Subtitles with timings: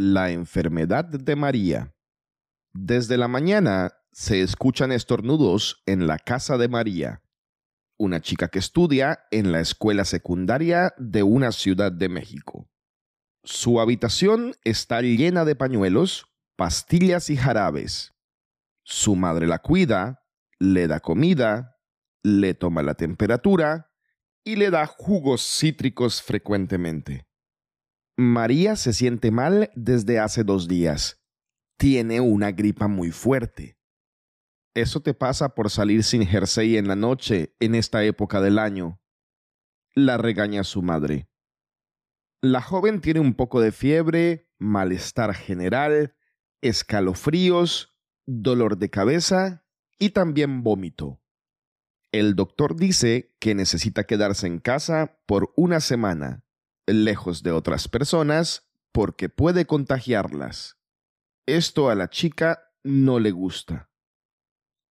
[0.00, 1.92] La enfermedad de María.
[2.72, 7.20] Desde la mañana se escuchan estornudos en la casa de María,
[7.96, 12.70] una chica que estudia en la escuela secundaria de una ciudad de México.
[13.42, 18.14] Su habitación está llena de pañuelos, pastillas y jarabes.
[18.84, 20.22] Su madre la cuida,
[20.60, 21.76] le da comida,
[22.22, 23.90] le toma la temperatura
[24.44, 27.27] y le da jugos cítricos frecuentemente.
[28.20, 31.22] María se siente mal desde hace dos días.
[31.76, 33.78] Tiene una gripa muy fuerte.
[34.74, 39.00] Eso te pasa por salir sin jersey en la noche en esta época del año.
[39.94, 41.30] La regaña su madre.
[42.42, 46.16] La joven tiene un poco de fiebre, malestar general,
[46.60, 47.96] escalofríos,
[48.26, 49.64] dolor de cabeza
[49.96, 51.22] y también vómito.
[52.10, 56.42] El doctor dice que necesita quedarse en casa por una semana
[56.88, 60.78] lejos de otras personas porque puede contagiarlas.
[61.46, 63.90] Esto a la chica no le gusta.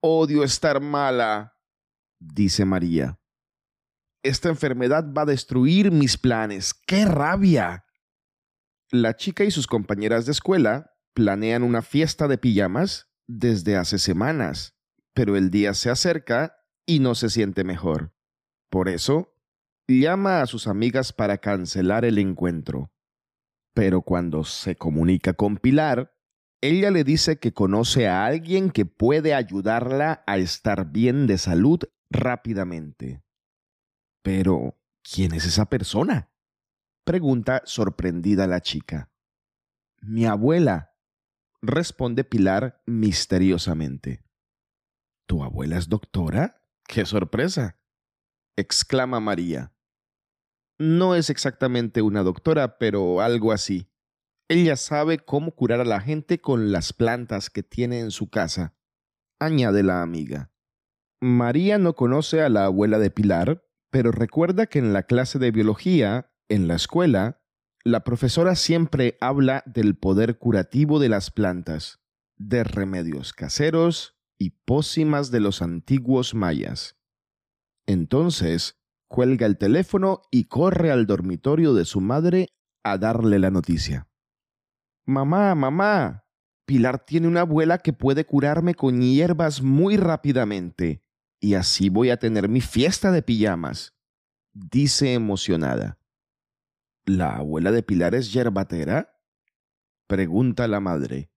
[0.00, 1.56] Odio estar mala,
[2.18, 3.18] dice María.
[4.22, 6.74] Esta enfermedad va a destruir mis planes.
[6.74, 7.84] ¡Qué rabia!
[8.90, 14.76] La chica y sus compañeras de escuela planean una fiesta de pijamas desde hace semanas,
[15.14, 18.14] pero el día se acerca y no se siente mejor.
[18.70, 19.33] Por eso
[19.88, 22.90] llama a sus amigas para cancelar el encuentro.
[23.74, 26.14] Pero cuando se comunica con Pilar,
[26.60, 31.80] ella le dice que conoce a alguien que puede ayudarla a estar bien de salud
[32.08, 33.22] rápidamente.
[34.22, 36.30] Pero, ¿quién es esa persona?
[37.04, 39.10] pregunta sorprendida la chica.
[40.00, 40.96] Mi abuela,
[41.60, 44.24] responde Pilar misteriosamente.
[45.26, 46.62] ¿Tu abuela es doctora?
[46.86, 47.78] ¡Qué sorpresa!
[48.56, 49.73] exclama María.
[50.78, 53.88] No es exactamente una doctora, pero algo así.
[54.48, 58.74] Ella sabe cómo curar a la gente con las plantas que tiene en su casa,
[59.38, 60.50] añade la amiga.
[61.20, 65.50] María no conoce a la abuela de Pilar, pero recuerda que en la clase de
[65.50, 67.40] biología, en la escuela,
[67.84, 72.00] la profesora siempre habla del poder curativo de las plantas,
[72.36, 76.96] de remedios caseros y pócimas de los antiguos mayas.
[77.86, 82.48] Entonces, cuelga el teléfono y corre al dormitorio de su madre
[82.82, 84.08] a darle la noticia.
[85.06, 86.24] Mamá, mamá,
[86.66, 91.02] Pilar tiene una abuela que puede curarme con hierbas muy rápidamente,
[91.38, 93.94] y así voy a tener mi fiesta de pijamas,
[94.52, 95.98] dice emocionada.
[97.04, 99.20] ¿La abuela de Pilar es yerbatera?
[100.06, 101.30] Pregunta la madre.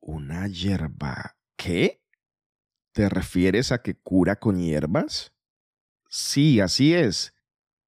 [0.00, 1.36] ¿Una hierba?
[1.56, 2.04] ¿Qué?
[2.92, 5.32] ¿Te refieres a que cura con hierbas?
[6.08, 7.34] Sí, así es.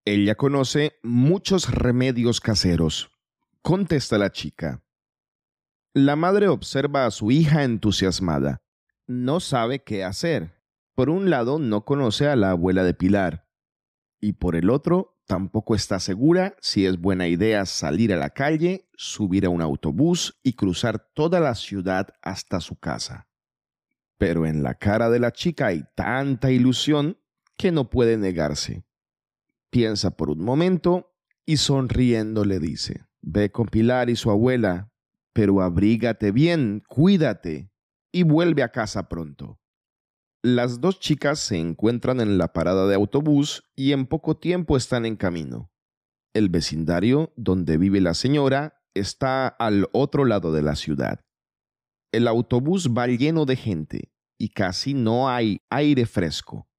[0.04, 3.10] Ella conoce muchos remedios caseros,
[3.62, 4.82] contesta la chica.
[5.94, 8.62] La madre observa a su hija entusiasmada.
[9.06, 10.62] No sabe qué hacer.
[10.94, 13.48] Por un lado, no conoce a la abuela de Pilar.
[14.20, 18.88] Y por el otro, tampoco está segura si es buena idea salir a la calle,
[18.94, 23.28] subir a un autobús y cruzar toda la ciudad hasta su casa.
[24.18, 27.19] Pero en la cara de la chica hay tanta ilusión
[27.60, 28.86] que no puede negarse.
[29.68, 31.12] Piensa por un momento
[31.44, 34.90] y sonriendo le dice, Ve con Pilar y su abuela,
[35.34, 37.70] pero abrígate bien, cuídate
[38.12, 39.60] y vuelve a casa pronto.
[40.42, 45.04] Las dos chicas se encuentran en la parada de autobús y en poco tiempo están
[45.04, 45.70] en camino.
[46.32, 51.20] El vecindario donde vive la señora está al otro lado de la ciudad.
[52.10, 56.69] El autobús va lleno de gente y casi no hay aire fresco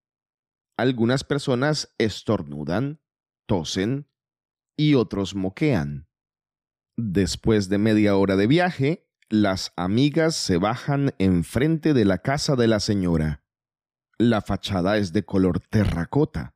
[0.77, 3.01] algunas personas estornudan,
[3.45, 4.07] tosen
[4.77, 6.07] y otros moquean.
[6.97, 12.67] Después de media hora de viaje, las amigas se bajan enfrente de la casa de
[12.67, 13.43] la señora.
[14.17, 16.55] La fachada es de color terracota.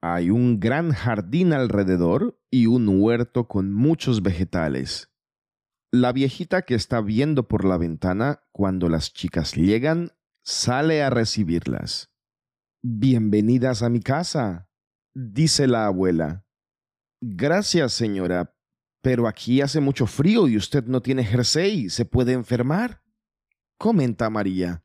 [0.00, 5.10] Hay un gran jardín alrededor y un huerto con muchos vegetales.
[5.92, 10.12] La viejita que está viendo por la ventana cuando las chicas llegan
[10.42, 12.15] sale a recibirlas.
[12.88, 14.68] Bienvenidas a mi casa,
[15.12, 16.46] dice la abuela.
[17.20, 18.54] Gracias, señora,
[19.02, 23.02] pero aquí hace mucho frío y usted no tiene jersey, se puede enfermar,
[23.76, 24.84] comenta María.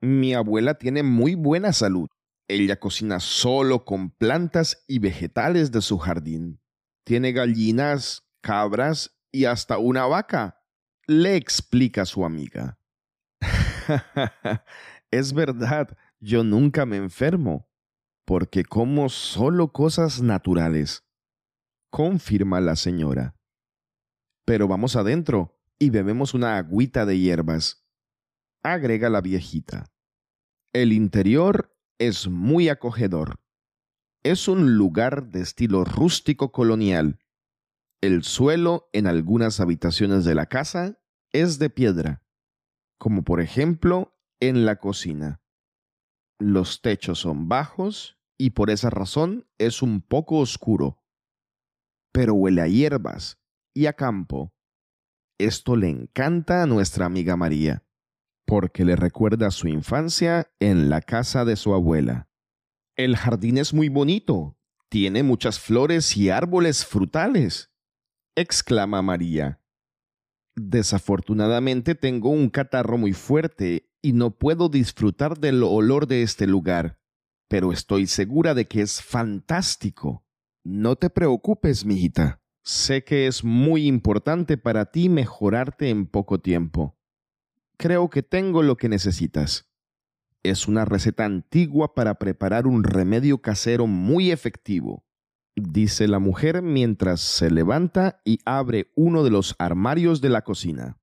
[0.00, 2.08] Mi abuela tiene muy buena salud.
[2.48, 6.60] Ella cocina solo con plantas y vegetales de su jardín.
[7.04, 10.64] Tiene gallinas, cabras y hasta una vaca,
[11.06, 12.80] le explica su amiga.
[15.12, 17.68] es verdad, yo nunca me enfermo,
[18.24, 21.04] porque como solo cosas naturales,
[21.90, 23.34] confirma la señora.
[24.44, 27.86] Pero vamos adentro, y bebemos una agüita de hierbas.
[28.62, 29.90] Agrega la viejita.
[30.72, 33.40] El interior es muy acogedor.
[34.22, 37.18] Es un lugar de estilo rústico colonial.
[38.02, 41.00] El suelo en algunas habitaciones de la casa
[41.32, 42.22] es de piedra,
[42.98, 45.40] como por ejemplo en la cocina.
[46.40, 51.04] Los techos son bajos y por esa razón es un poco oscuro.
[52.12, 53.38] Pero huele a hierbas
[53.74, 54.54] y a campo.
[55.38, 57.84] Esto le encanta a nuestra amiga María
[58.46, 62.28] porque le recuerda su infancia en la casa de su abuela.
[62.96, 64.58] El jardín es muy bonito,
[64.88, 67.70] tiene muchas flores y árboles frutales,
[68.34, 69.60] exclama María.
[70.62, 76.98] Desafortunadamente tengo un catarro muy fuerte y no puedo disfrutar del olor de este lugar,
[77.48, 80.24] pero estoy segura de que es fantástico.
[80.64, 82.42] No te preocupes, mijita.
[82.62, 86.96] Sé que es muy importante para ti mejorarte en poco tiempo
[87.80, 89.70] creo que tengo lo que necesitas.
[90.42, 95.06] Es una receta antigua para preparar un remedio casero muy efectivo,
[95.56, 100.98] dice la mujer mientras se levanta y abre uno de los armarios de la cocina.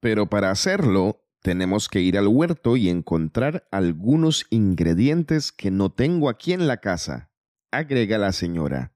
[0.00, 6.28] Pero para hacerlo, tenemos que ir al huerto y encontrar algunos ingredientes que no tengo
[6.28, 7.30] aquí en la casa,
[7.70, 8.94] agrega la señora.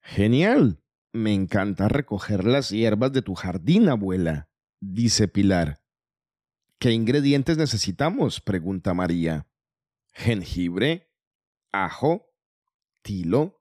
[0.00, 0.82] Genial.
[1.12, 5.82] Me encanta recoger las hierbas de tu jardín, abuela, dice Pilar.
[6.78, 8.40] ¿Qué ingredientes necesitamos?
[8.40, 9.48] pregunta María.
[10.12, 11.10] Jengibre,
[11.72, 12.30] ajo,
[13.02, 13.57] tilo,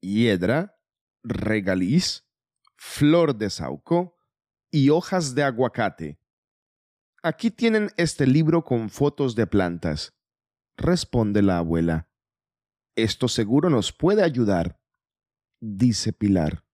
[0.00, 0.78] hiedra,
[1.22, 2.26] regaliz,
[2.76, 4.16] flor de sauco
[4.70, 6.20] y hojas de aguacate.
[7.22, 10.16] Aquí tienen este libro con fotos de plantas,
[10.76, 12.08] responde la abuela.
[12.96, 14.80] Esto seguro nos puede ayudar,
[15.60, 16.64] dice Pilar.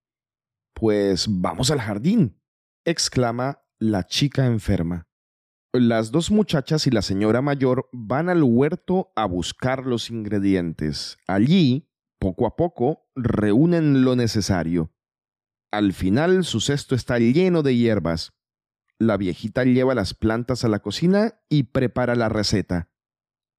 [0.75, 2.41] Pues vamos al jardín,
[2.85, 5.09] exclama la chica enferma.
[5.73, 11.17] Las dos muchachas y la señora mayor van al huerto a buscar los ingredientes.
[11.27, 14.93] Allí, poco a poco, reúnen lo necesario.
[15.71, 18.33] Al final su cesto está lleno de hierbas.
[18.99, 22.91] La viejita lleva las plantas a la cocina y prepara la receta.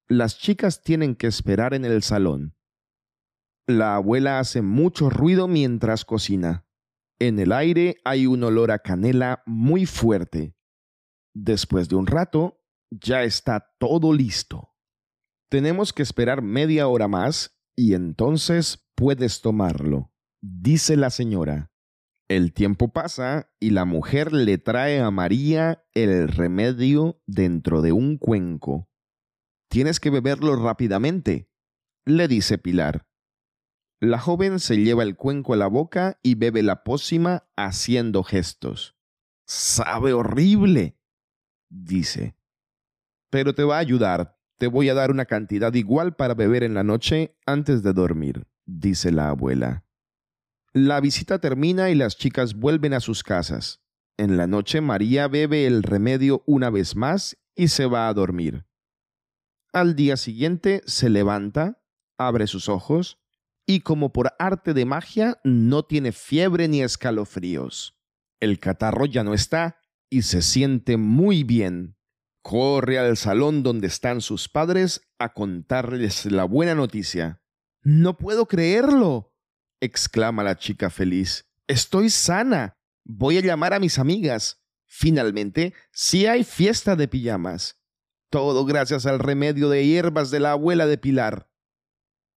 [0.07, 2.55] Las chicas tienen que esperar en el salón.
[3.67, 6.67] La abuela hace mucho ruido mientras cocina.
[7.19, 10.55] En el aire hay un olor a canela muy fuerte.
[11.33, 12.61] Después de un rato,
[12.91, 14.73] ya está todo listo.
[15.49, 20.11] Tenemos que esperar media hora más y entonces puedes tomarlo,
[20.41, 21.71] dice la señora.
[22.27, 28.17] El tiempo pasa y la mujer le trae a María el remedio dentro de un
[28.17, 28.89] cuenco.
[29.69, 31.51] Tienes que beberlo rápidamente,
[32.05, 33.07] le dice Pilar.
[34.01, 38.95] La joven se lleva el cuenco a la boca y bebe la pócima haciendo gestos.
[39.47, 40.97] Sabe horrible,
[41.69, 42.35] dice,
[43.29, 46.73] pero te va a ayudar, te voy a dar una cantidad igual para beber en
[46.73, 49.85] la noche antes de dormir, dice la abuela.
[50.73, 53.81] La visita termina y las chicas vuelven a sus casas.
[54.17, 58.65] En la noche María bebe el remedio una vez más y se va a dormir.
[59.73, 61.81] Al día siguiente se levanta,
[62.17, 63.19] abre sus ojos
[63.65, 67.97] y como por arte de magia no tiene fiebre ni escalofríos.
[68.39, 71.94] El catarro ya no está y se siente muy bien.
[72.47, 77.41] Corre al salón donde están sus padres a contarles la buena noticia.
[77.81, 79.33] No puedo creerlo,
[79.81, 81.49] exclama la chica feliz.
[81.65, 82.77] Estoy sana.
[83.03, 84.63] Voy a llamar a mis amigas.
[84.85, 87.81] Finalmente, sí hay fiesta de pijamas.
[88.29, 91.49] Todo gracias al remedio de hierbas de la abuela de Pilar.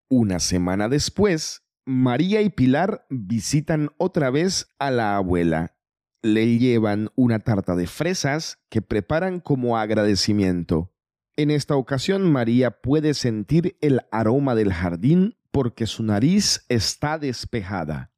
[0.10, 5.77] Una semana después, María y Pilar visitan otra vez a la abuela
[6.22, 10.94] le llevan una tarta de fresas que preparan como agradecimiento.
[11.36, 18.12] En esta ocasión María puede sentir el aroma del jardín porque su nariz está despejada.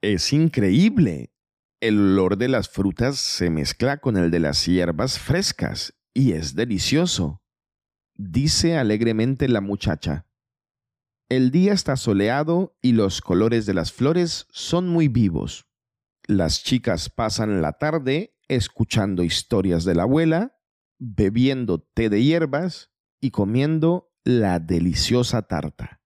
[0.00, 1.32] Es increíble.
[1.80, 6.56] El olor de las frutas se mezcla con el de las hierbas frescas y es
[6.56, 7.40] delicioso,
[8.16, 10.26] dice alegremente la muchacha.
[11.28, 15.67] El día está soleado y los colores de las flores son muy vivos.
[16.28, 20.58] Las chicas pasan la tarde escuchando historias de la abuela,
[20.98, 25.97] bebiendo té de hierbas y comiendo la deliciosa tarta.